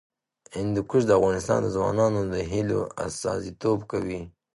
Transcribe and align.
هندوکش 0.57 1.01
د 1.07 1.11
افغان 1.19 1.37
ځوانانو 1.75 2.21
د 2.33 2.35
هیلو 2.51 2.79
استازیتوب 3.05 3.79
کوي. 3.91 4.21